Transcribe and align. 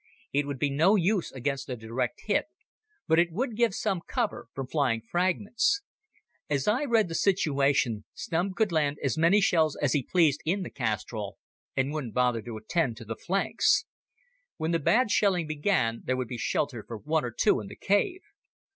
It 0.33 0.47
would 0.47 0.57
be 0.57 0.71
no 0.71 0.95
use 0.95 1.31
against 1.31 1.69
a 1.69 1.75
direct 1.75 2.21
hit, 2.25 2.45
but 3.07 3.19
it 3.19 3.31
would 3.31 3.55
give 3.55 3.75
some 3.75 4.01
cover 4.07 4.47
from 4.51 4.65
flying 4.65 4.99
fragments. 4.99 5.83
As 6.49 6.67
I 6.67 6.85
read 6.85 7.07
the 7.07 7.13
situation, 7.13 8.05
Stumm 8.15 8.55
could 8.55 8.71
land 8.71 8.97
as 9.03 9.15
many 9.15 9.39
shells 9.41 9.75
as 9.79 9.93
he 9.93 10.01
pleased 10.01 10.41
in 10.43 10.63
the 10.63 10.71
castrol 10.71 11.37
and 11.77 11.91
wouldn't 11.93 12.15
bother 12.15 12.41
to 12.41 12.57
attend 12.57 12.97
to 12.97 13.05
the 13.05 13.15
flanks. 13.15 13.85
When 14.57 14.71
the 14.71 14.79
bad 14.79 15.11
shelling 15.11 15.45
began 15.45 16.01
there 16.03 16.17
would 16.17 16.29
be 16.29 16.37
shelter 16.39 16.81
for 16.83 16.97
one 16.97 17.23
or 17.23 17.29
two 17.29 17.59
in 17.61 17.67
the 17.67 17.75
cave. 17.75 18.21